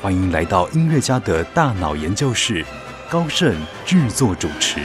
[0.00, 2.64] 欢迎来到音乐家的大脑研究室，
[3.10, 3.52] 高盛
[3.84, 4.78] 制作主持。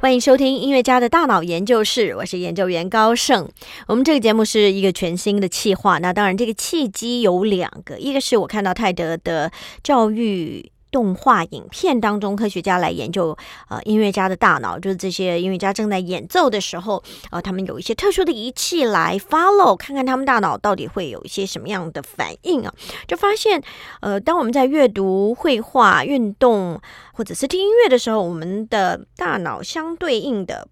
[0.00, 3.48] 欢迎收听音乐家的大脑研究室，我是研究员高盛。
[3.86, 9.52] 我们这个节目是一个全新的企划，那当然这个契机有两个，一个是我看到泰德的
[9.84, 10.72] 教育。
[10.90, 13.36] 动画影片当中，科学家来研究
[13.68, 22.72] 呃音乐家的大脑，就是这些音乐家正在演奏的时候，呃，他们有一些特殊的仪器来 follow，看看他们大脑到底会有一些什么样的反应啊？
[23.06, 23.62] 就发现，
[24.00, 26.80] 呃，当我们在阅读、绘画、运动
[27.12, 30.66] 或者是听音乐的时候，我们的大脑相对应的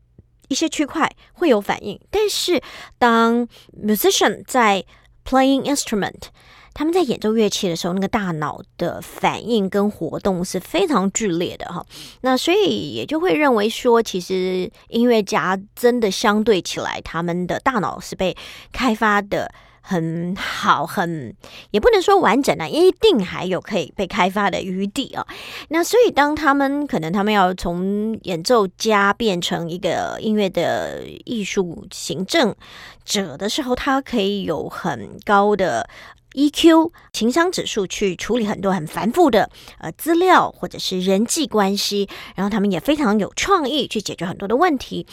[0.49, 2.61] 一些区块会有反应，但是
[2.99, 3.47] 当
[3.85, 4.85] musician 在
[5.25, 6.29] playing instrument。
[6.77, 11.83] 他们在演奏乐器的时候，那个大脑的反应跟活动是非常剧烈的哈。
[12.21, 18.37] 那所以也就会认为说，其实音乐家真的相对起来，他们的大脑是被
[18.75, 21.35] 开发的很好，很
[21.71, 25.27] 也不能说完整啊，一定还有可以被开发的余地啊。
[25.71, 32.55] 那所以当他们可能他们要从演奏家变成一个音乐的艺术行政
[33.03, 35.89] 者的时候，他可以有很高的。
[36.37, 39.49] EQ 情商指数去处理很多很繁复的
[39.79, 45.07] 呃资料或者是人际关系，然后他们也非常有创意去解决很多的问题。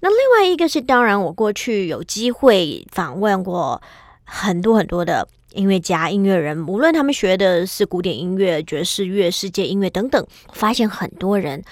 [0.00, 3.80] 那另外一个是，当然我过去有机会访问过
[4.24, 11.62] 很多很多的音乐家、音乐人，无论他们学的是古典音乐、爵士乐、世界音乐等等，发现很多人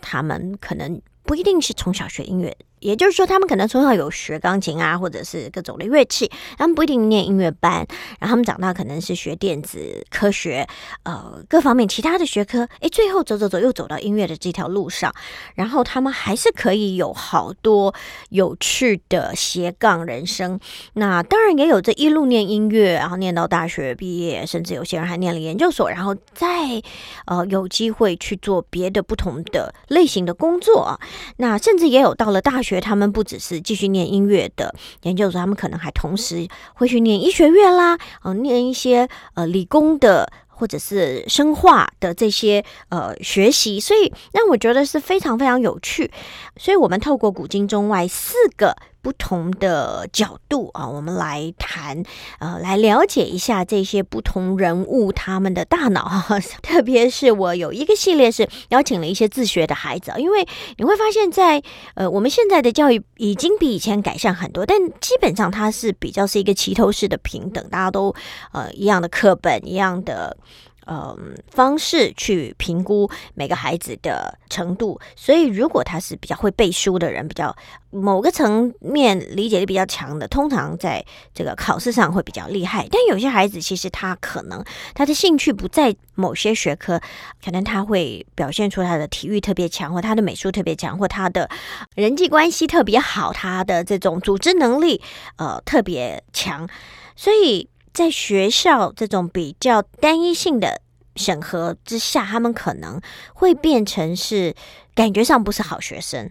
[0.00, 2.56] 他们可能不一定是从小学音乐。
[2.80, 7.86] 也就是说，他们可能从小有学钢琴啊，或者是各种的乐器，他们不一定念音乐班，
[8.20, 10.66] 然后他们长大可能是学电子科学，
[11.02, 15.12] 呃，各方面其他的学科，诶，最后走走走又走到音乐的这条路上，
[15.54, 17.92] 然后他们还是可以有好多
[18.28, 20.60] 有趣的斜杠人生。
[20.94, 26.46] 那当然也有这一路念音乐，然后念到大学毕业，甚至有些人还念了研究所，然后再
[27.26, 31.00] 呃有机会去做别的不同的类型的工作。
[31.38, 32.67] 那甚至也有到了大学。
[32.68, 34.74] 学他们不只是继续念音乐的
[35.04, 46.10] 研究所，他们可能还同时会去念医学院啦，呃，念一些呃理工的或者是生化的这些呃学习，所以那我觉得是非常非常有趣。
[46.58, 48.76] 所以我们透过古今中外四个。
[49.00, 52.02] 不同的角度啊，我们来谈，
[52.38, 56.38] 呃，来了解一下这些不同人物他们的大脑哈。
[56.62, 61.62] 特别是我有一个系列是邀请了一些自学的孩子，因为你会发现在
[61.94, 68.14] 呃我们现在的教育已经比以前改善很多，但基本上它是比较是一个齐头式的平等，大家都
[68.52, 70.36] 呃一样的课本一样的。
[70.90, 77.54] 嗯，方式去评估每个孩子的程度，所以如果他是比较会背书的人，比较
[77.90, 81.04] 某个层面理解力比较强的，通常在
[81.34, 82.88] 这个考试上会比较厉害。
[82.90, 86.98] 但有些孩子其实他可能他的兴趣不在某些学科，
[87.44, 91.50] 可能他会表现出他的体育特别强，或他的美术特别强，或他的
[91.96, 95.02] 人际关系特别好，他的这种组织能力
[95.36, 96.66] 呃特别强，
[97.14, 97.68] 所以。
[97.98, 100.80] 在学校这种比较单一性的
[101.16, 103.00] 审核之下，他们可能
[103.34, 104.54] 会变成是
[104.94, 106.30] 感觉上不是好学生。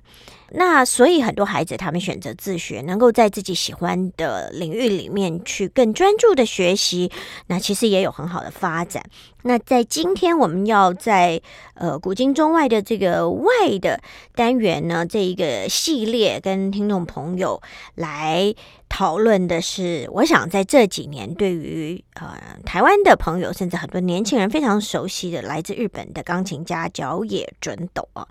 [0.52, 7.12] 那所以很多孩子他们选择自学，能够在自己喜欢的领域里面去更专注的学习，
[7.48, 9.04] 那其实也有很好的发展。
[9.44, 11.42] 那在今天我们要在
[11.76, 14.02] 呃古今中外的这个外的
[14.36, 17.62] 单元呢，这一个系列跟听众朋友
[17.96, 18.54] 来。
[18.90, 28.26] 讨论的是，我想在这几年，对于呃台湾的朋友，甚至很多年轻人非常熟悉的来自日本的钢琴家角野准斗啊，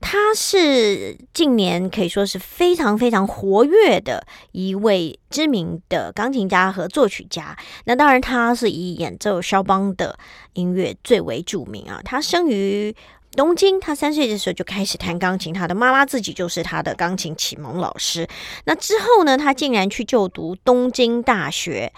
[0.00, 7.56] 他是近年可以说是非常非常活跃的一位知名的钢琴家和作曲家。
[7.84, 10.18] 那当然，他是以演奏肖邦的
[10.54, 12.00] 音乐最为著名啊。
[12.04, 12.94] 他生于
[13.36, 18.26] 东京，他三岁的时候就开始弹钢琴，他的妈妈自己就是他的钢琴启蒙老师。
[18.64, 21.92] 那之后呢，他竟然去就读东京大学，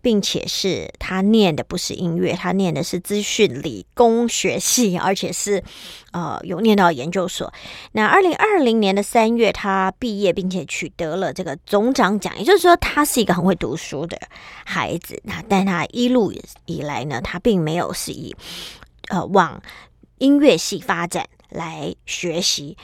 [0.00, 5.62] 并且是他念的不是音乐，他念的是资讯理工学系，而且是
[6.12, 7.52] 呃有念到研究所。
[7.92, 14.18] 那二零二零年的三月，他毕业，并且取得了这个总长奖，也就是说，他是一个很会读书的
[14.64, 15.20] 孩子。
[15.24, 16.32] 那但他一路
[16.64, 18.34] 以来呢，他并没有是以
[19.08, 19.60] 呃往。
[20.18, 22.76] 音乐系发展来学习，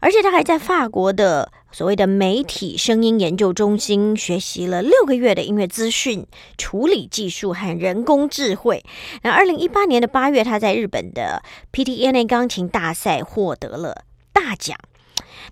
[0.00, 6.26] 而且他还在法国的所谓的媒体声音研究中心学习了六个月的音乐资讯
[6.58, 8.84] 处理技术和人工智慧。
[9.22, 11.42] 那二零一八年的八月，他在日本的
[11.72, 14.76] PTNA 钢琴大赛获得了大奖。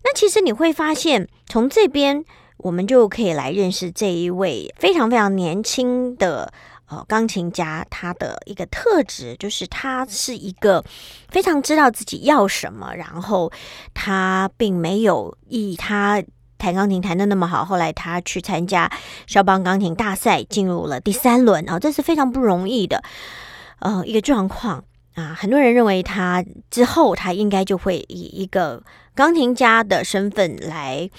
[0.04, 2.24] 那其实你会发现，从这边
[2.58, 6.52] 我们就可以来认识这一位非常非常年轻的。
[6.90, 10.82] 呃，钢琴家他的一个特质就是他是一个
[11.28, 13.52] 非常知道自己要什么，然后
[13.92, 16.22] 他并没有以他
[16.56, 18.90] 弹钢琴弹的那么好，后来他去参加
[19.26, 23.04] 肖邦钢琴大赛，进入了第三轮啊，这是非常不容易的
[23.80, 24.82] 呃一个状况
[25.14, 25.36] 啊。
[25.38, 28.82] 很多人认为他之后他应该就会以一个
[29.14, 31.10] 钢琴家的身份来。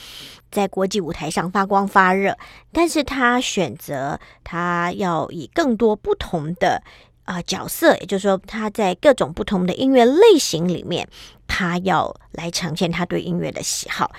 [0.51, 2.37] 在国际舞台上发光发热，
[2.71, 6.81] 但是他选择他要以更多不同的
[7.25, 11.07] 啊角色，也就是说他在各种不同的音乐类型里面，
[11.47, 14.11] 他要来呈现他对音乐的喜好。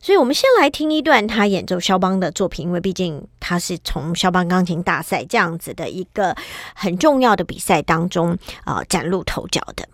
[0.00, 6.36] 所以，我们先来听一段他演奏肖邦的作品，因为毕竟他是从肖邦钢琴大赛这样子的一个
[6.72, 9.88] 很重要的比赛当中啊崭露头角的。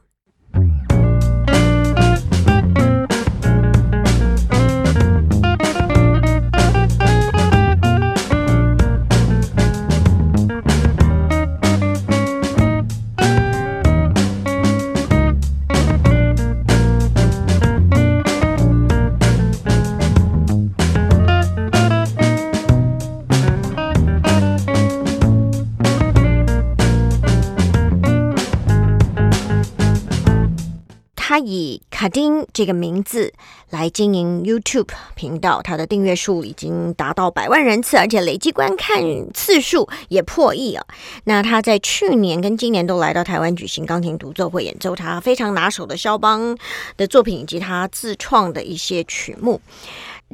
[31.35, 33.33] 他以卡丁这个名字
[33.71, 39.03] 来经营 YouTube 频道，他的订阅数已经达到百万人次，而且累计观看
[39.33, 40.87] 次数也破亿啊！
[41.25, 46.57] 那他在去年跟今年都来到台湾举行钢琴独奏会，演奏他非常拿手的肖邦
[46.97, 49.61] 的作品以及他自创的一些曲目。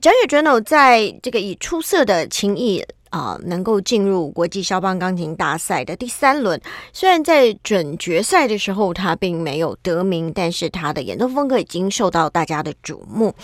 [0.03, 2.85] j o j o 在这个以出色的琴艺。
[3.11, 6.61] 啊，能够进入国际肖邦钢琴大赛的第三轮，
[6.93, 13.35] 虽然在准决赛的时候他并没有得名，但是他的演奏风格已经受到大家的瞩目。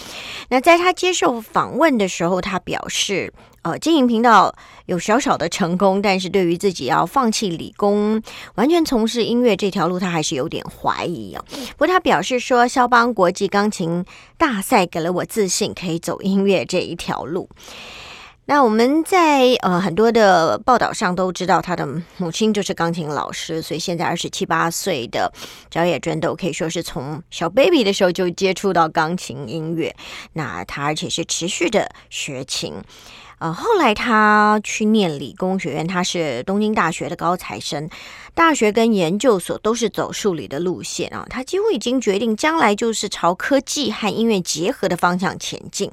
[0.49, 3.33] 那在他接受访问的时候，他表示，
[3.63, 4.55] 呃，经营频道
[4.87, 8.23] 有小小的成功，但是对于自己要放弃理工，
[8.55, 11.45] 完全从事音乐这条路，他还是有点怀疑哦。
[11.71, 14.05] 不过他表示说，肖邦国际钢琴
[14.39, 17.49] 大赛给了我自信，可以走音乐这一条路。
[18.49, 21.85] 那我们在呃很多的报道上都知道，他的
[22.17, 25.33] 母亲就是钢琴老师，所以现在二十七八岁的
[25.69, 29.95] 小野真都可以说是从小 baby 的时候就接触到钢琴音乐。
[30.35, 32.75] 那他而且是持续的学琴。
[33.39, 37.91] 呃，后来他去念理工学院，他是东京大学的高材生，
[38.37, 41.27] 大学跟研究所都是走数理的路线啊。
[41.31, 45.91] 他几乎已经决定将来就是朝科技和音乐结合的方向前进。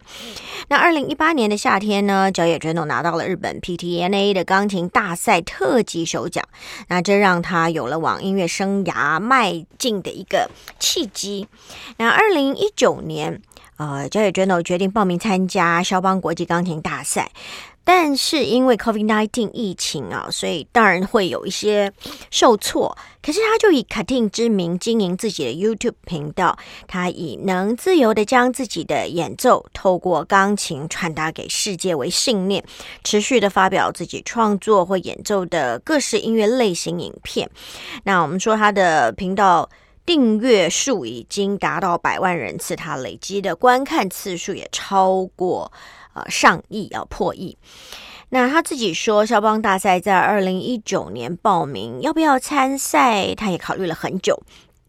[0.68, 6.44] 那二零一八年的夏天呢，角野真斗拿到了日本 PTNA 的钢琴大赛特级首奖，
[6.90, 11.48] 那这让他有了往音乐生涯迈进的一个契机。
[11.98, 13.42] 那二零一九年。
[13.78, 17.32] 呃，焦野真斗决定报名参加肖邦国际钢琴大赛，
[17.84, 21.92] 但是因为 COVID-19 疫情啊，所以当然会有一些
[22.32, 22.98] 受挫。
[23.22, 32.64] 可是他就以卡汀之名经营自己的 YouTube 频道，他以能自由的将自己的演奏透过钢琴传达给世界为信念，
[33.04, 37.50] 持续的发表自己创作或演奏的各式音乐类型影片。
[38.04, 39.70] 那我们说他的频道。
[40.06, 45.72] 订阅数已经达到百万人次，他累积的观看次数也超过
[46.14, 47.58] 呃上亿，要破亿。
[48.30, 53.36] 那他自己说，肖邦大赛在二零一九年报名，要不要参赛？
[53.36, 54.42] 他也考虑了很久。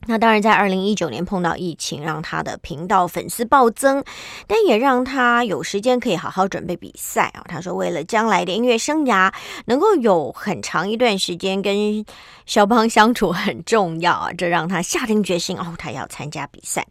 [0.07, 4.05] 那当然，在二零一九年碰到疫情，让他的频道粉丝暴增，
[4.47, 7.45] 但也让他有时间可以好好准备比赛啊。
[7.49, 9.33] 他说，为了将来的音乐生涯
[9.67, 12.05] 能够有很长一段时间跟
[12.45, 16.87] 肖邦相处很重要啊， 这让他下定决心哦，他要参加比赛。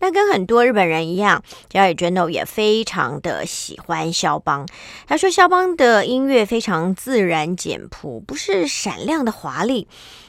[0.00, 4.66] 那跟很多日本人一样，加野真斗也非常的喜欢肖邦。
[5.06, 9.86] 他说，肖邦的音乐非常自然简朴，不是闪亮的华丽。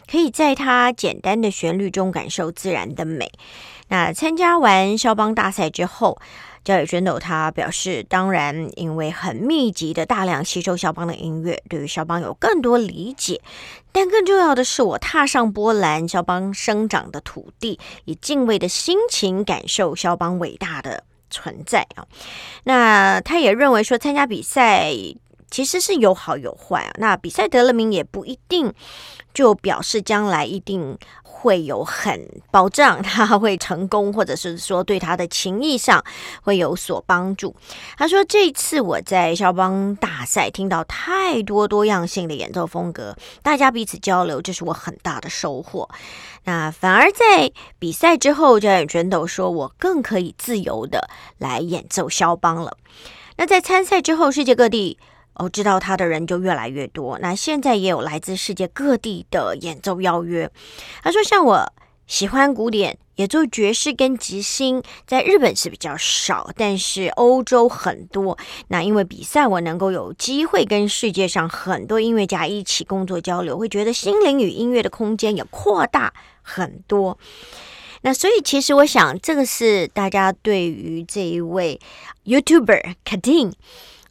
[0.09, 3.31] 可以在它简单的旋律中感受自然的美。
[3.89, 6.19] 那参加完肖邦大赛之后。
[6.61, 13.41] 焦野真斗他表示，当然，因为很密集的大量吸收肖邦的音乐，对于肖邦有更多理解。
[13.93, 21.01] 但更重要的是，我踏上波兰肖邦生长的土地，以敬畏的心情感受肖邦伟大的
[21.31, 22.05] 存在啊。
[22.65, 24.91] 那他也认为说，参加比赛
[25.49, 26.91] 其实是有好有坏啊。
[26.97, 28.73] 那比赛得了名也不一定
[29.33, 30.97] 就表示将来一定。
[31.41, 36.03] 会有很保障他 会成功，或者是说对他的情谊上
[36.41, 37.55] 会有所帮助。
[37.97, 45.89] 他说：“这次我在肖邦大赛听到太多多样性的演奏风格，大家彼此交流，这是我很大的收获。
[46.43, 52.75] 那反而在比赛之后，焦远全斗说我更可以自由的来演奏肖邦了。
[53.37, 54.99] 那在参赛之后，世界各地。”
[55.39, 57.17] 哦，知道他的人就越来越多。
[57.19, 60.51] 那现在也有来自世界各地的演奏邀约。
[61.01, 61.73] 他说：“像我
[62.07, 68.37] 喜欢古典，也做爵士跟即兴，在日本是比较少，但是欧洲很多。
[68.67, 77.17] 那因为比赛，我能够有机会跟世界上很多音乐家一起工作交流，会觉得心灵与音乐的空间也扩大很多。
[78.01, 81.79] 那所以，其实我想，这个是大家对于这一位
[82.25, 83.53] YouTuber Katin。”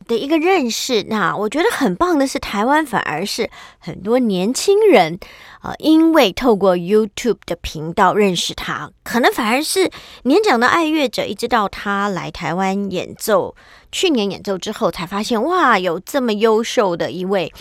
[0.08, 3.48] 的一个认识，那我觉得很棒的是，台湾反而是
[3.78, 5.20] 很多年轻人，
[5.62, 9.90] 呃，因为透过 YouTube 的频道认识他，可能反而是
[10.22, 13.54] 年长的爱乐者，一直到他来台湾演奏，
[13.92, 17.52] 去年演奏之后，才发现哇，有这么优秀的一位。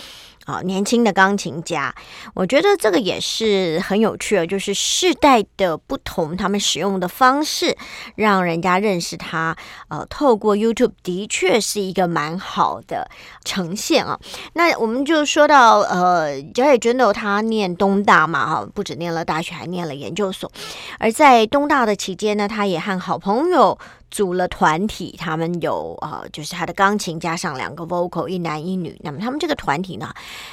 [0.48, 1.94] 啊，年轻的钢琴家，
[2.32, 7.76] 我觉得这个也是很有趣的，就是世代的不同，他们使用的方式，
[8.14, 9.54] 让人家认识他。
[9.88, 13.10] 呃，透过 YouTube 的确是一个蛮好的
[13.44, 14.18] 呈现啊。
[14.54, 20.50] 那我们就说到，呃，Jerry j n 他念东大嘛，哈，不止念了大学，还念了研究所。
[20.98, 23.78] 而在东大的期间呢，他也和好朋友。
[24.10, 28.98] 组了团体，他们有啊，就是他的钢琴加上两个 vocal，一男一女。
[29.04, 30.12] 那么他们这个团体呢，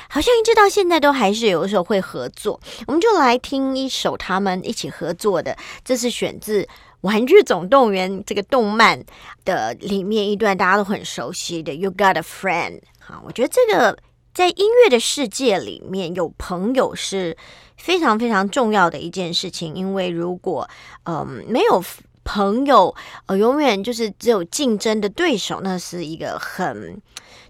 [0.10, 2.60] 好像一直到现在都还是有的时候会合作。
[2.86, 6.64] 我们就来听一首他们一起合作的，这是选自
[7.02, 9.02] 《玩具总动员》这个动漫
[9.46, 12.82] 的里面一段大家都很熟悉的 “You Got a Friend”。
[13.00, 13.98] 好，我觉得这个
[14.34, 17.38] 在音乐的世界里面有朋友是
[17.78, 20.70] 非常非常重要的一件事情，因为如果
[21.04, 21.82] 嗯没有。
[22.25, 22.94] 朋友，
[23.27, 27.01] 呃，永远就是只有竞争的对手，那是一个很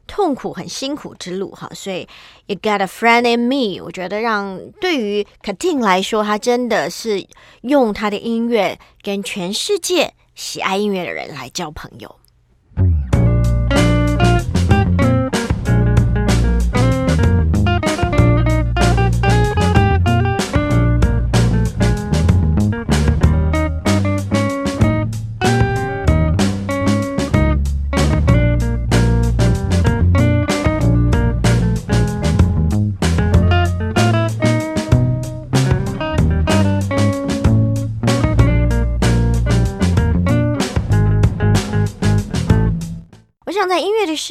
[0.05, 1.67] 痛苦、很辛苦之路哈。
[1.73, 2.07] 所以
[2.45, 7.25] ，You got a friend in me，我觉得让对于 Katin 来说，他真的是
[7.61, 12.15] 用他的音乐跟全世界喜爱音乐的人来交朋友。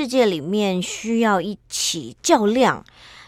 [0.04, 2.84] 世界里面，需要一起较量，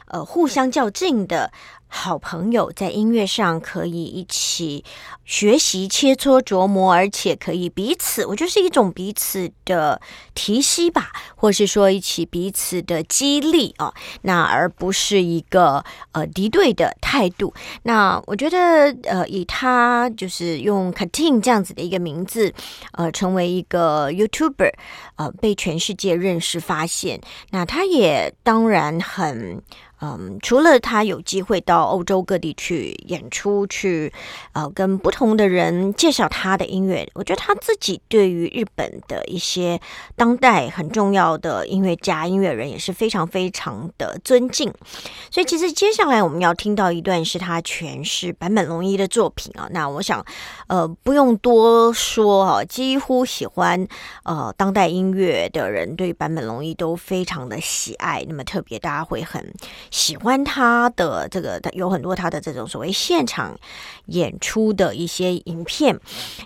[0.09, 1.51] 呃，互相较劲的。
[1.89, 4.85] 好朋友在音乐上可以一起
[5.27, 10.01] 学习、切磋、琢磨，而且可以彼此，我觉得是一种彼此的
[10.35, 13.93] 提息吧，或是说一起彼此的激励啊，
[14.23, 17.53] 那而不是一个呃敌对的态度。
[17.83, 22.55] 那我觉得呃，以他就是用 Katin 这样子的一个名字，
[22.93, 24.73] 呃，成为一个 YouTuber，
[25.17, 29.61] 呃，被全世界认识、发现，那他也当然很。
[30.01, 34.13] 嗯，除了他有机会到欧洲各地去演出，去
[34.53, 39.81] 呃跟不同的人介绍他的音乐，我觉得他自己对于日本的一些
[40.15, 44.71] 当代很重要的音乐家、音乐人也是非常非常的尊敬。
[45.31, 49.67] 所以，其实接下来我们要听到一段是他诠释坂本龙一的作品啊。
[49.71, 50.23] 那我想，
[50.67, 53.89] 呃，不用多说啊，几乎喜欢
[54.25, 58.23] 呃当代音乐的人对坂本龙一都非常的喜爱。
[58.29, 59.43] 那么特别，大家会很。
[59.91, 63.59] 喜欢他的这个，有很多他的这种所谓现场
[64.07, 65.99] 演出的一些影片。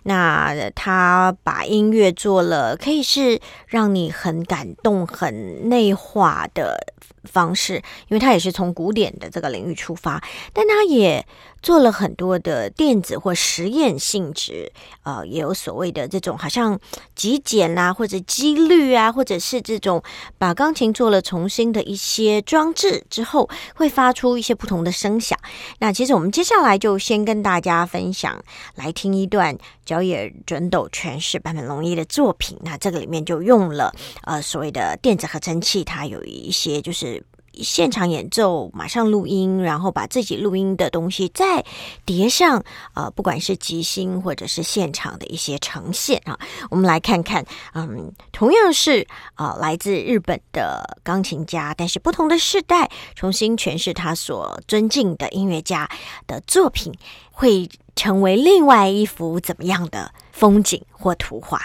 [0.05, 6.79] 那他把音乐做了，可以是让你很感动、很内化的
[7.25, 7.77] 方式，
[8.09, 10.23] 因为他也是从古典的这个领域出发，
[10.53, 11.27] 但他也。
[11.63, 14.73] 做了很多的电子或实验性质，
[15.03, 16.81] 呃，也有所谓的这种好像
[17.15, 20.03] 极简啊，或者几率啊，或者是这种
[20.39, 25.39] 把钢琴做了重新的一些装置之后，会发出一些不同的声响。
[25.81, 28.43] 那其实我们接下来就先跟大家分享，
[28.77, 32.57] 来听一段角野准斗诠释坂本龙一的作品。
[32.63, 37.20] 那这个里面就用了呃所谓的电子合成器，它有一些就是。
[37.55, 41.65] 现场演奏，马上录音，然后把自己录音的东西再
[42.05, 42.63] 叠上，
[42.95, 46.39] 呃，不管是即兴或者是现场的一些呈现啊，
[46.71, 55.89] 我们来看看，嗯，同样是啊，来自日本的钢琴家，但是不同的世代重新诠释他所尊敬的音乐家
[56.27, 56.93] 的作品，
[57.31, 61.61] 会成为另外一幅怎么样的风景或图画？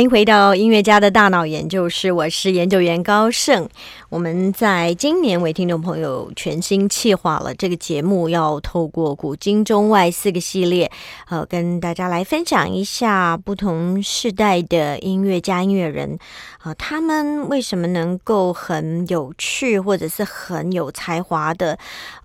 [0.00, 3.68] 欢迎回到音乐家的大脑研究室，我是研究员高盛。
[4.08, 10.90] 我们在今年为听众朋友全新企划了这个节目，要透过古今中外四个系列，
[11.28, 16.18] 呃，跟大家来分享一下不同世代的音乐家、音乐人，
[16.62, 21.78] 啊，他们为什么能够很有趣，或者是很有才华的。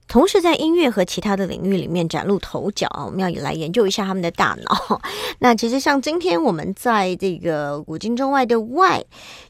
[0.08, 2.88] 同时，在音乐和其他的领域里面崭露头角！
[3.06, 5.02] 我们要来研究一下他们的大脑。
[5.40, 9.04] 那其实像今天我们在这个古今中外的外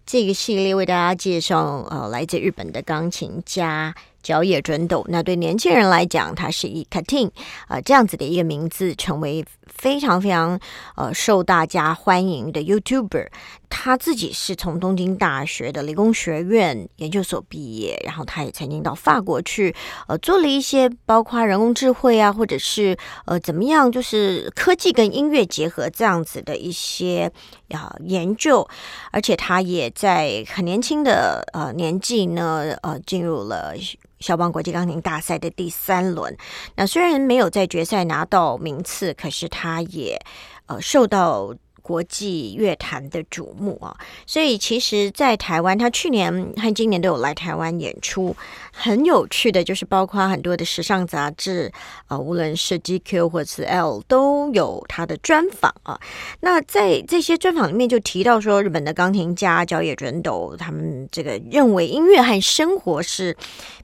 [0.05, 3.93] 这个系列为大家介绍，呃，来自日本的钢琴家。
[4.25, 7.29] 角野准斗，那对年轻人来讲，他是以 Katin
[7.67, 10.59] 呃这样子的一个名字，成为非常非常
[10.95, 13.27] 呃受大家欢迎的 YouTuber。
[13.69, 19.75] 他自己是从东京大学的理工学院研究所毕业，然后他也曾经到法国去
[20.07, 27.31] 呃做了一些包括人工智慧啊，或者是呃怎么样，就是科技跟音乐结合这样子的一些
[27.69, 28.67] 啊研究。
[29.11, 33.73] 而且他也在很年轻的呃年纪呢，呃进入了。
[34.21, 36.35] 肖邦国际钢琴大赛的第三轮，
[36.75, 40.19] 那虽然没有在决赛拿到名次，可是他也
[40.67, 41.53] 呃受到。
[41.85, 48.35] 国际乐坛的瞩目啊，所以其实，在台湾，他去年和今年都有来台湾演出。
[48.71, 51.71] 很有趣的就是，包括很多的时尚杂志
[52.07, 55.99] 啊，无论是 GQ 或者是 L，都有他的专访啊。
[56.39, 63.37] 那在这些专访里面，就提到说，日本的钢琴家角野准斗，他们这个认为音乐和生活是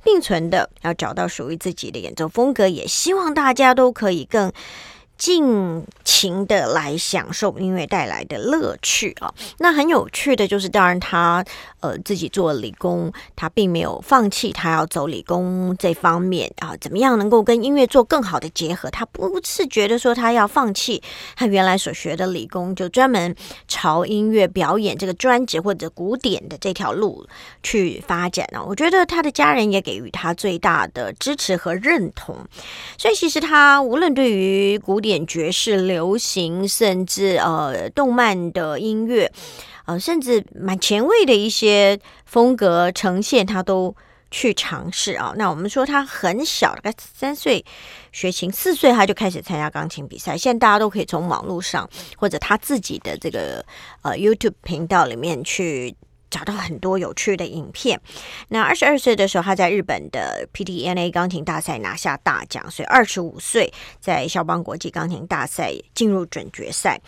[0.03, 4.51] 并存的，要找到属于自己的演奏风格，也希望大家都可以更。
[5.21, 9.31] 尽情的来享受音乐带来的乐趣啊！
[9.59, 11.45] 那很有趣的就是，当然他
[11.79, 16.75] 呃自己做理工，他并没有放弃他要走理工这方面啊。
[16.81, 18.89] 怎么样能够跟音乐做更好的结合？
[18.89, 20.99] 他不是觉得说他要放弃
[21.35, 23.35] 他原来所学的理工，就专门
[23.67, 27.27] 朝音乐表演这个专职或者古典的这条路
[27.61, 28.59] 去发展呢？
[28.67, 32.35] 我觉得他的家人也给予他最大的支持和认同。
[32.97, 39.31] 所以其实他无论对于古典演爵士、流行，甚至呃动漫的音乐，
[39.85, 43.93] 呃，甚至蛮前卫的一些风格呈现，他都
[44.31, 45.33] 去尝试啊。
[45.35, 47.63] 那我们说他很小，大概三岁
[48.11, 50.37] 学琴，四岁他就开始参加钢琴比赛。
[50.37, 53.63] 现在大家都可以从网络上或者他自己的这个
[54.01, 55.93] 呃 YouTube 频道里面去。
[56.31, 58.01] 找到很多有趣的影片。
[58.47, 66.99] 那二十二岁的时候，他在日本的 PTNA 钢琴大赛拿下大奖，所以二十五岁在肖邦国际钢琴大赛进入准决赛。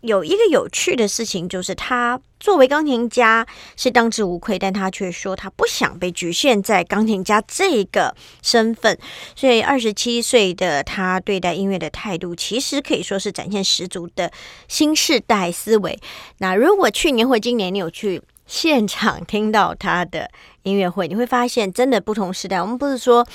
[0.00, 3.46] 有一个有趣的事情，就是他作为钢琴家
[3.76, 8.98] 是当之无愧，但他却说他不想被局限在钢琴家这个身份。
[9.36, 14.32] 所以二十七岁的他对待音乐的态度，其实可以说是展现十足的
[14.66, 15.96] 新世代思维。
[16.38, 18.20] 那如果去年或今年你有去？
[18.46, 20.30] 现场听到他的
[20.62, 22.60] 音乐会， 你会发现真的不同时代。
[22.60, 23.26] 我们不是说，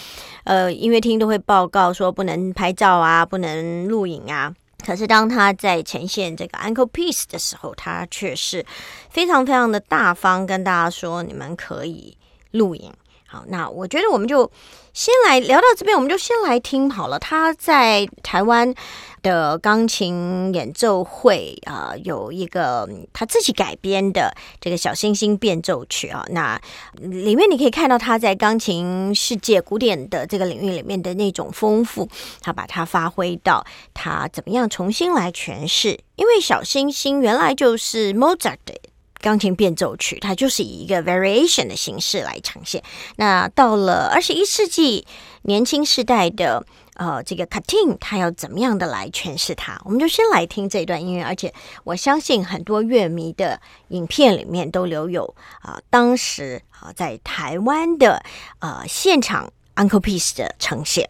[0.44, 4.54] 呃，音乐厅都会报告说不能拍照啊，不能录影啊。
[4.86, 8.66] 可是当他在呈现这个 Uncle Piece 的时候，他却是
[9.10, 12.16] 非常非常的大方，跟大家说你们可以
[12.52, 12.94] 录影。
[13.26, 14.50] 好，那我觉得我们就
[14.94, 17.20] 先来聊到这边，我们就先来听好了。
[17.20, 18.74] 他在台湾
[19.22, 26.60] 的钢琴演奏会啊，有一个他自己改编的这个小星星变奏曲啊，那
[26.94, 32.08] 里面你可以看到他在钢琴世界古典的这个领域里面的那种丰富，
[32.42, 38.74] 他把它发挥到他怎么样重新来诠释，因为小星星原来就是 Mozart 的。
[39.20, 42.84] 钢琴变奏曲，它就是以一个 variation 的形式来呈现。
[43.16, 45.08] 那到了二十一世纪，
[45.42, 46.64] 年轻时代的
[46.98, 49.80] 呃这个 Cutting 他要怎么样的来诠释它？
[49.86, 58.22] 我们就先来听这段音乐，而且我相信很多乐迷的影片里面都留有啊当时啊在台湾的
[58.60, 61.10] 呃现场 Uncle Piece 的呈现。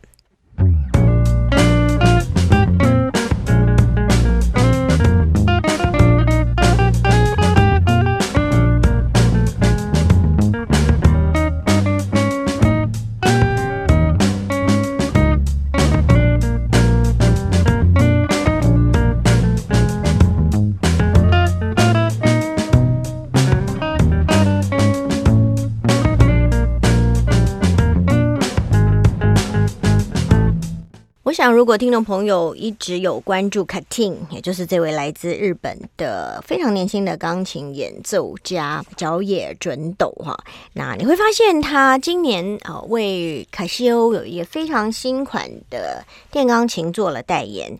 [31.57, 40.37] 如果听众朋友一直有关注 k a t i n 也就是这位来自日本的非常年轻的钢琴演奏家角野准斗哈，
[40.73, 47.75] 那你会发现他今年啊为卡西欧有一个非常新款的电钢琴做了代言。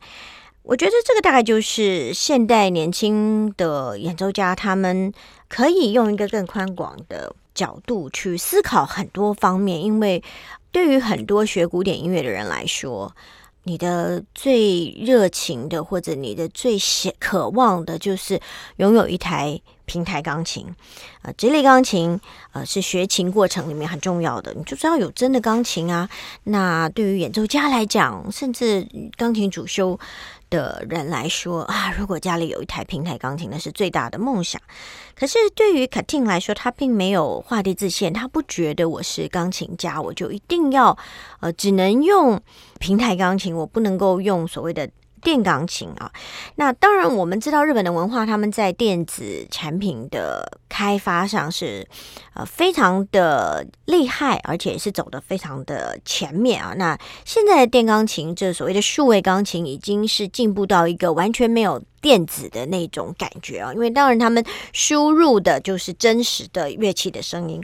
[0.64, 5.14] 我觉得这个大概就是现代年轻的演奏家他们
[5.48, 10.24] 可以用一个更宽广的角度去思考很多方面，因为
[10.72, 13.16] 对于很多学古典音乐的人来说。
[13.68, 16.78] 你的最热情的，或者你的最
[17.20, 18.40] 渴望的，就是
[18.78, 20.66] 拥有一台平台钢琴
[21.22, 21.34] 啊。
[21.38, 22.18] 这类钢琴，
[22.54, 24.54] 呃，是学琴过程里面很重要的。
[24.54, 26.10] 你就知道有真的钢琴啊。
[26.46, 30.00] 那对于演奏家来讲，甚至钢琴主修。
[30.50, 34.62] 的人来说啊，如果家里有一台平台钢琴，那是最大的梦想。
[35.16, 40.98] 可是对于卡汀来说，他并没有画地自限，他不觉得我是钢琴家，我就一定要
[41.40, 42.42] 呃，只能用
[42.80, 44.90] 平台钢琴，我不能够用所谓的。
[45.28, 46.10] 电钢琴啊，
[46.56, 51.86] 那当然我们知道日本的文化，他们在电子产品的开发上是
[52.34, 56.74] 呃非常的厉害，而且也是走的非常的前面啊。
[56.78, 63.74] 那现在的电钢琴，这所谓的数位钢琴，已经是进步到一个完全没有电子的那种感觉啊。
[63.74, 67.62] 因为当然他们输入的就是真实的乐器的声音。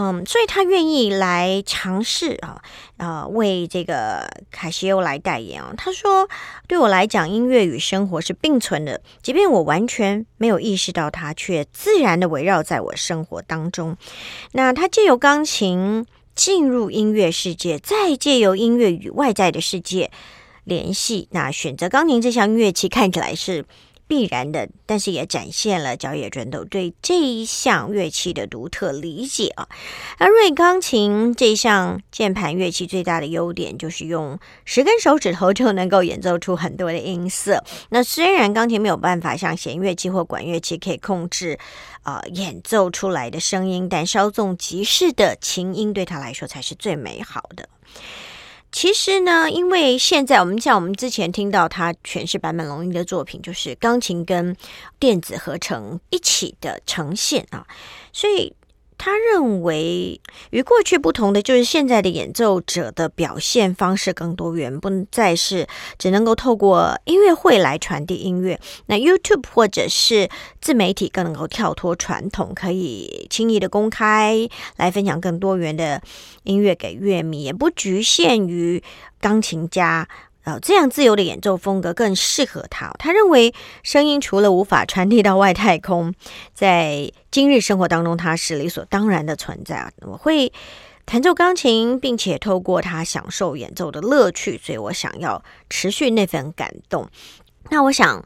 [0.00, 2.62] 嗯，所以他愿意来尝试啊，
[2.98, 5.74] 呃，为这个卡西欧来代言啊。
[5.76, 6.28] 他说
[6.68, 13.96] ：“对我来讲，音乐与生活是并存的，即便我完全没有意识到它，却自然的围绕在我生活当中。
[14.52, 16.06] 那他借由钢琴
[16.36, 20.12] 进入音乐世界，再借由音乐与外在的世界
[20.62, 21.26] 联系。
[21.32, 23.64] 那选择钢琴这项乐器，看起来是。”
[24.08, 29.68] 必然的，但是也展现了角野准斗对这一项乐器的独特理解啊。
[30.16, 37.62] 而瑞钢琴这项键盘乐器最大的优点就是用十根手指头就能够演奏出很多的音色。
[37.90, 41.58] 那虽然钢琴没有办法像弦乐器或管乐器可以控制
[42.02, 47.68] 啊演奏出来的声音，但稍纵即逝的琴音对他来说才是最美好的。
[48.70, 54.56] 其实呢，因为现在我们像我们之前听到他诠释版本龙一的作品，就是钢琴跟
[54.98, 57.66] 电子合成一起的呈现啊，
[58.12, 58.54] 所以。
[58.98, 65.66] 他认为，与过去不同的就是现在的演奏者的表现方式更多元，不再是
[65.98, 68.58] 只能够透过音乐会来传递音乐。
[68.86, 70.28] 那 YouTube 或者是
[70.60, 76.02] 自媒体更能够跳脱传统，可以轻易的公开来分享更多元的
[76.42, 78.82] 音乐给乐迷，也不局限于
[79.20, 80.08] 钢琴家。
[80.44, 82.90] 呃，这样自由的演奏风格更适合他。
[82.98, 86.14] 他认为，声音除了无法传递到外太空，
[86.54, 89.90] 在今日生活当中，它是理所当然的存在啊。
[90.00, 90.50] 我会
[91.04, 97.10] 弹奏钢琴，并且透过它享受演奏的乐趣，所以我想要持续那份感动。
[97.68, 98.24] 那我想，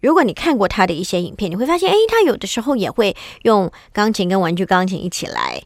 [0.00, 5.60] 如果你看过他的一些影片，你会发现，诶，他有的时候也会用钢琴跟玩具钢琴一起来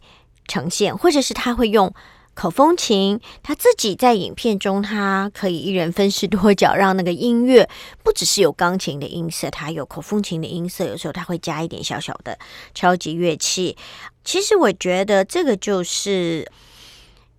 [0.46, 1.92] 呈现，或者是他会用。
[2.38, 7.68] 口风琴，他自己在影片中，他可以一人分饰多角，让那个音乐
[8.04, 12.38] 不只是有钢琴的音色，他有口风琴的音色，有时候他会加一点小小的
[12.72, 13.76] 超级乐器。
[14.22, 16.48] 其实我觉得这个就是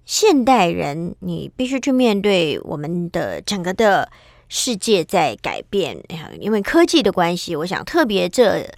[0.05, 4.11] 现代人，你必须去面对我们的整个的
[4.49, 5.97] 世界在改变，
[6.41, 8.69] 因为科技的关系，我想特别这。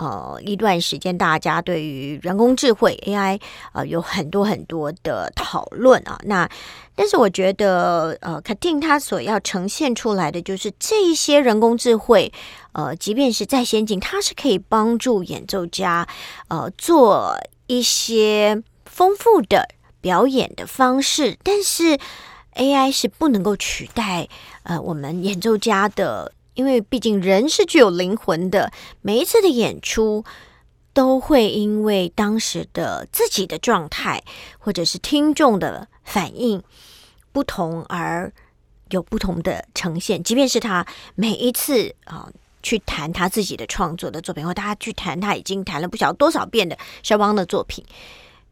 [0.00, 3.38] 呃，一段时间，大家对于人工智慧 AI
[3.74, 6.18] 呃有很多很多的讨论啊。
[6.24, 6.48] 那
[6.94, 12.32] 但是我觉得，呃，肯定它所要呈现出来的就是这一些人工智慧，
[12.72, 16.08] 呃，即便是再先进，它是可以帮助演奏家
[16.48, 17.36] 呃做
[17.66, 19.68] 一些丰富的
[20.00, 21.36] 表演的方式。
[21.42, 21.98] 但是
[22.54, 24.26] AI 是不能够取代
[24.62, 26.32] 呃我们演奏家的。
[26.60, 28.70] 因为毕竟人是具有灵魂的，
[29.00, 30.22] 每一次的演出
[30.92, 34.22] 都会因为当时的自己的状态，
[34.58, 36.62] 或者是听众的反应
[37.32, 38.30] 不同而
[38.90, 40.22] 有不同的呈现。
[40.22, 42.28] 即便是他每一次啊
[42.62, 47.82] 去谈他自己的创作的作品，或大家去谈他已经谈了不晓得多少遍的肖邦的作品，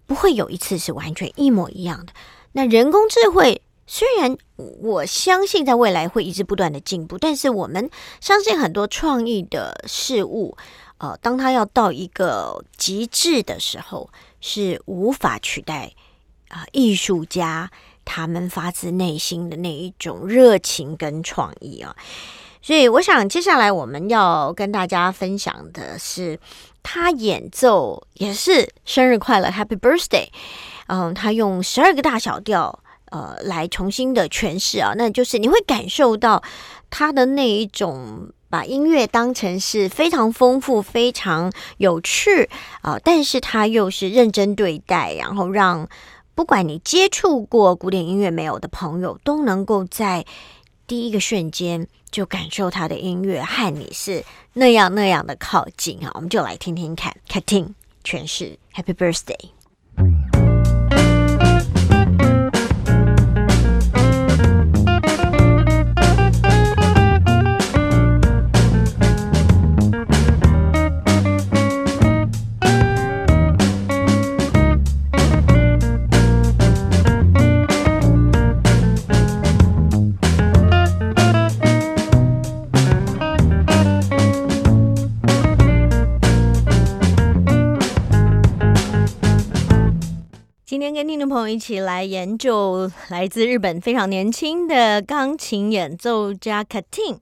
[0.07, 2.15] 不会有一次是完全一模一样的。
[2.53, 3.61] 那人工智慧。
[3.91, 7.89] 虽然我相信在未来会一直不断的进步，但是我们
[8.21, 10.59] 相信很多创意的事物，
[10.99, 14.11] 呃，当它要到一个极致的时候，
[14.43, 15.91] 是无法取代
[16.49, 17.71] 啊艺术家
[18.05, 21.97] 他们发自内心的那一种热情跟创意啊。
[22.61, 26.39] 所以，我想接下来我们要跟大家分享的是，
[26.83, 30.29] 他演奏也是生日快乐，Happy Birthday，
[30.89, 32.81] 嗯，他用十二个大小调。
[33.11, 36.43] 呃，来重新的诠释啊，那就是你会感受到
[36.91, 42.49] 他的那一种把音乐当成是非常丰富、非常有趣
[42.83, 45.89] 啊，但是他又是认真对待，然后让
[46.35, 50.25] 不管你接触过古典音乐没有的朋友，都能够在
[50.87, 56.11] 第一个瞬间就感受他的音乐和你是那样那样的靠近啊。
[56.15, 59.51] 我们就来听听看 c a t i n 诠释 Happy Birthday。
[91.29, 97.19] 朋友一起来研究来自日本非常年轻的钢琴演奏家 Katin，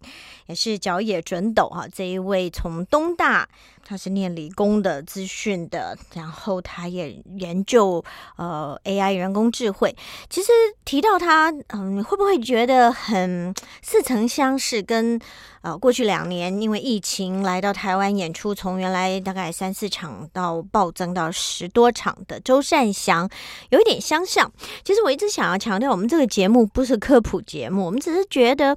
[0.46, 3.48] 也是角野准斗哈这一位从东大。
[3.88, 8.04] 他是念理工的资讯的，然后他也研究
[8.36, 9.94] 呃 AI 人工智慧。
[10.28, 10.50] 其实
[10.84, 14.82] 提到他，嗯，会不会觉得很似曾相识？
[14.82, 15.20] 跟
[15.66, 23.28] 呃过去两年因为疫情来到台湾演出，从原来大概三四场到暴增到十多场的周善祥，
[23.70, 24.52] 有一点相像。
[24.84, 28.76] 其实我一直想要强调，我们这个节目不是科普节目，我们只是觉得。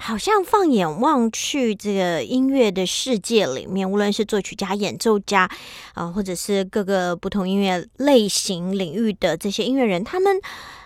[0.00, 5.50] 好像放眼望去，这个音乐的世界里面，无论是作曲家、演奏家
[5.94, 10.40] 啊，或者是各个不同音乐类型领域的这些音乐人，他们。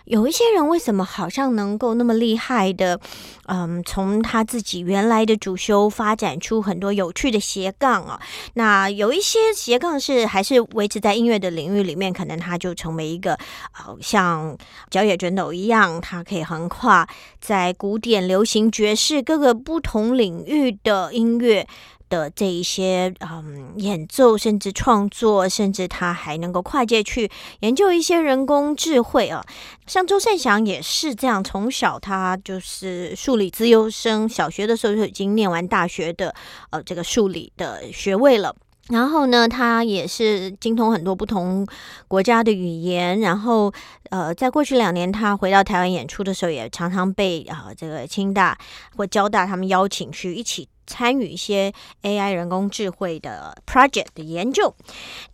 [0.04, 2.98] 有一些人为什么好像能够那么厉害的，
[3.46, 8.20] 嗯，从他自己原来的主修发展出很多有趣的斜杠啊？
[8.54, 13.34] 那有一些斜杠是还是维持在音乐的领域里面，可能它就成为一个，
[13.76, 14.56] 呃像
[14.88, 17.08] 角野卷斗一样，它可以横跨
[17.40, 21.66] 在古典、流行、爵士各个不同领域的音乐。
[22.12, 29.42] 的这一些嗯演奏，甚至创作，甚至他还能够跨界去研究一些人工智慧啊。
[29.86, 36.34] 像周善祥也是这样，从小他就是数理自优生，小学的时候就已经念完大学的
[36.68, 38.54] 呃这个数理的学位了。
[38.88, 41.66] 然后呢，他也是精通很多不同
[42.08, 43.20] 国家的语言。
[43.20, 43.72] 然后
[44.10, 48.58] 呃，在过去两年，他回到台湾演出的时候，也常常被啊这个清大
[48.96, 50.68] 或交大他们邀请去一起。
[50.86, 54.74] 参与一些 AI 人工智慧的 project 的研究，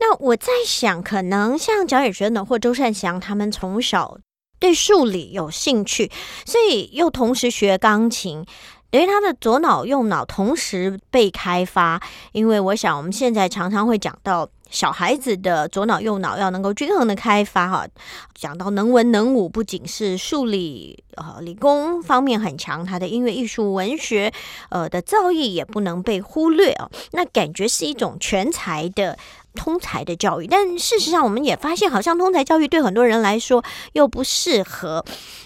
[0.00, 4.18] 那我在想，可能像蒋宇轩呢，或周善祥，他们从小
[4.58, 6.10] 对数理有兴趣，
[6.44, 8.44] 所以又同时学钢琴，
[8.90, 12.02] 等于他的左脑右脑同时被开发。
[12.32, 14.48] 因为我想，我们现在常常会讲到。
[14.70, 17.86] 小孩子的左脑右脑要能够均衡的开发哈，
[18.34, 24.32] 讲到能文能武，不仅是数理呃理工方面很强，他的音乐艺术文学
[24.68, 26.90] 呃的造诣也不能被忽略哦。
[27.12, 29.18] 那感觉是一种全才的。
[29.58, 35.04] 通才的教育，但事实上我们也发现，好像通才教育对很多人来说又不适合。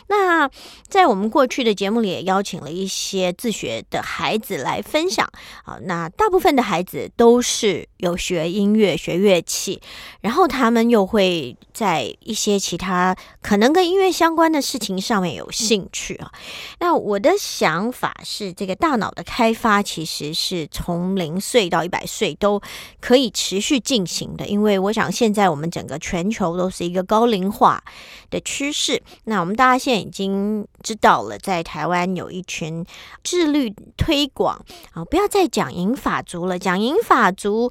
[0.09, 0.51] 那
[0.89, 5.27] 在我们过去的节目里，也邀请了一些自学的孩子来分享
[5.65, 5.79] 啊。
[5.85, 9.81] 那大部分的孩子都是有学音乐、学乐器，
[10.21, 16.31] 然后他们又会在一些其他可能跟音乐相关的事情上面有兴趣啊。
[16.79, 22.61] 那我的想法是，这个大脑的开发其实是从零岁到一百岁都
[23.01, 24.02] 可以持续进。
[24.03, 27.83] 进行的，因为我想现在我们整个全球都是一个高龄化
[28.31, 29.01] 的趋势。
[29.25, 32.85] 那我们大家现在已经知道了，在台湾有一群
[33.23, 34.61] 自律推广
[34.93, 37.71] 啊，不要再讲银发族了，讲银发族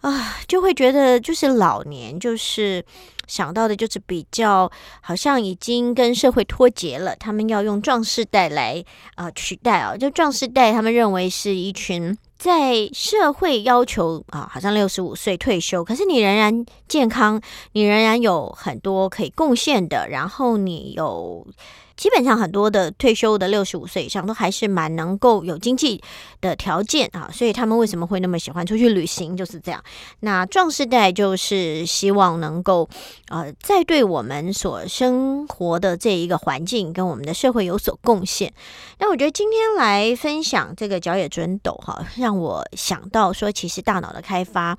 [0.00, 2.82] 啊，就会觉得就是老年，就是
[3.26, 4.70] 想到的就是比较
[5.02, 7.14] 好像已经跟社会脱节了。
[7.16, 8.82] 他们要用壮士代来
[9.16, 12.16] 啊取代啊，就壮士代，他们认为是一群。
[12.38, 17.40] 在社会要求啊，好像六十五岁退休，可是你仍然健康，
[17.72, 21.46] 你仍然有很多可以贡献的，然后你有。
[21.96, 26.02] 基本上很多的退休的六十五岁以上都还是蛮能够有经济
[26.40, 29.82] 的条件啊，所以他们为什么会那么喜欢出去旅行就是这样。
[30.20, 32.88] 那壮世代就是希望能够
[33.28, 38.52] 呃，在对我们所生活的这一个环境跟我们的社会有所贡献。
[38.98, 44.76] 那我觉得今天来分享这个角野准斗哈，让我想到说，其实大脑的开发。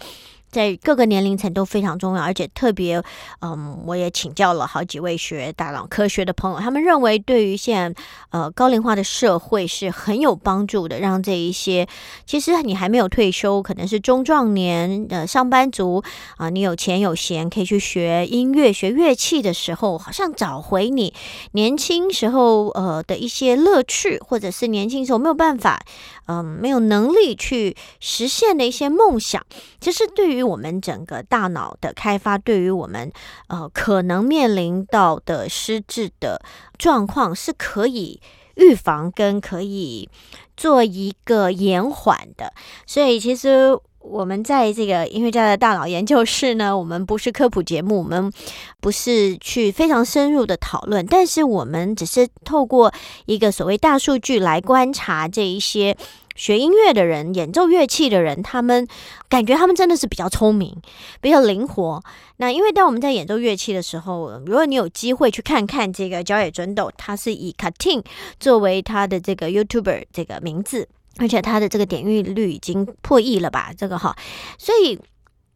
[0.49, 3.01] 在各个年龄层都非常重要，而且特别，
[3.41, 11.88] 嗯，我也请教了好几位学大脑科学的朋友，他们认为对于现在呃高龄化的社会是很有帮助的，让这一些
[12.25, 16.03] 其实你还没有退休，可能是中壮年的上班族
[16.38, 21.13] 啊，你有钱有闲可以去学音乐、学乐器的时候，好像找回你
[21.51, 25.81] 年轻时候呃的一些乐趣，或者是年轻时候没有办法。
[26.29, 29.41] 嗯，没有能力去实现的一些梦想，
[29.79, 33.12] 其实对于于我们整个大脑的开发，对于我们
[33.47, 36.39] 呃可能面临到的失智的
[36.78, 38.21] 状况，是可以
[38.56, 40.08] 预防跟可以
[40.56, 42.54] 做一个延缓的。
[42.86, 48.32] 所以，其实我们在这个音乐家的大脑研究室呢，我们不是科普节目，我们
[48.80, 52.93] 不是去非常深入的讨论，但是我们只是透过
[53.26, 55.97] 一个所谓大数据来观察这一些。
[56.38, 58.88] 学音乐的人，演奏乐器的人，他们
[59.28, 60.73] 感觉他们真的是比较聪明，
[61.19, 62.02] 比较灵活。
[62.38, 68.06] 那因为当我们在演奏乐器的时候，如果你有机会去看看这个角野准斗，他是以 Cutting
[68.39, 73.71] 作为他的这个 YouTuber 这个名字，而且他的这个点阅率已经破亿了吧？
[73.78, 74.15] 这个哈，
[74.58, 74.97] 所以。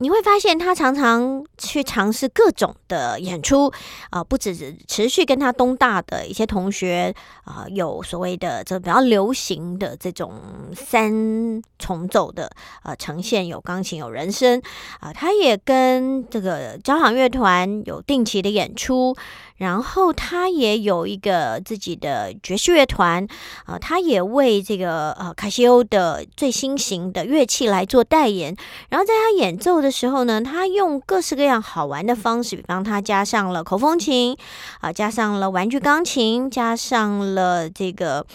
[0.01, 3.71] 你会发现他常常去尝试各种的演出
[4.09, 10.33] 啊，不止持续跟他东大的一些同学啊，有所谓的这比较流行的这种
[10.75, 12.49] 三重奏的
[12.81, 14.59] 呃呈现，有钢琴有人声
[14.99, 19.15] 啊，他也跟这个交响乐团有定期的演出。
[19.57, 23.27] 然后他也有一个自己的爵士乐团
[23.65, 28.55] 啊，他也为这个呃卡西欧的最新型的乐器来做代言。
[28.89, 34.37] 然后在他演奏的时候呢，他用各式各样好玩的方式，比方他加上了口风琴
[34.79, 38.25] 啊，加上了玩具钢琴，加上了这个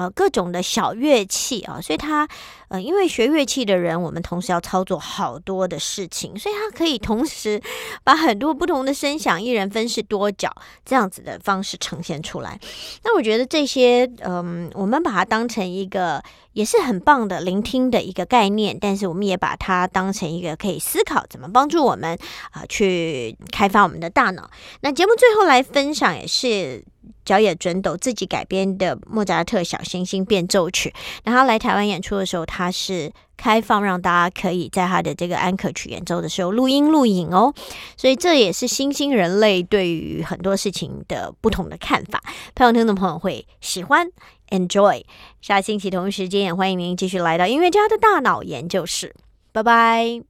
[0.00, 2.26] 呃各种的小乐器啊，所以他。
[2.70, 7.60] 呃，因为学乐器的人，我们同时要操作好多的事情，所以他可以同时
[8.04, 10.48] 把很多不同的声响，一人分饰多角
[10.84, 12.60] 这样子的方式呈现出来。
[13.02, 22.16] 那我觉得这些，嗯，我们把它当成一个也是很棒的聆听的一个概念，但是我们也把它当成一个可以思考怎么帮助我们
[22.52, 24.48] 啊去开发我们的大脑。
[24.82, 26.84] 那节目最后来分享也是。
[27.24, 30.92] 小野准斗自己改编的莫扎特小星星变奏曲，
[31.24, 37.54] 那他来台湾演出的时候，他是开放让大家可以在他的这个安可曲演奏的时候录音录影哦，
[37.96, 42.22] 所以这也是新兴人类对于很多事情的不同的看法，
[42.54, 44.08] 朋友听众朋友会喜欢
[44.50, 45.02] enjoy。
[45.40, 49.14] 下星期同一时间也欢迎您继续来到音乐家的大脑研究室，
[49.52, 50.22] 拜拜。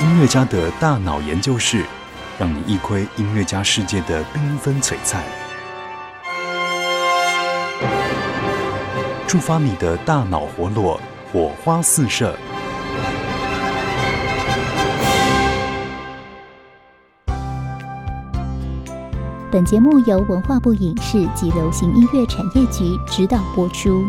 [0.00, 1.86] 音乐家的大脑研究室。
[2.36, 5.22] 让你一窥音乐家世界的缤纷璀璨，
[9.28, 11.00] 触发你的大脑活络，
[11.32, 12.36] 火花四射。
[19.52, 24.04] 本节目由文化部影视及流行音乐产业局指导播出。